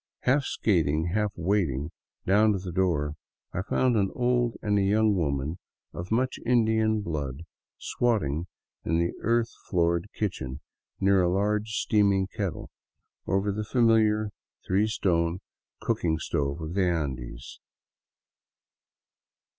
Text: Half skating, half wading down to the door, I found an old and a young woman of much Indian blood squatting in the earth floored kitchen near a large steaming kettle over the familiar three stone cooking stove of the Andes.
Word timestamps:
Half 0.21 0.45
skating, 0.45 1.09
half 1.13 1.31
wading 1.35 1.91
down 2.25 2.53
to 2.53 2.57
the 2.57 2.71
door, 2.71 3.13
I 3.53 3.61
found 3.61 3.95
an 3.95 4.09
old 4.15 4.57
and 4.63 4.79
a 4.79 4.81
young 4.81 5.13
woman 5.15 5.59
of 5.93 6.09
much 6.09 6.39
Indian 6.43 7.01
blood 7.01 7.43
squatting 7.77 8.47
in 8.83 8.97
the 8.97 9.13
earth 9.19 9.51
floored 9.69 10.07
kitchen 10.15 10.59
near 10.99 11.21
a 11.21 11.29
large 11.29 11.73
steaming 11.73 12.25
kettle 12.25 12.71
over 13.27 13.51
the 13.51 13.63
familiar 13.63 14.31
three 14.65 14.87
stone 14.87 15.39
cooking 15.81 16.17
stove 16.17 16.61
of 16.61 16.73
the 16.73 16.81
Andes. 16.89 17.59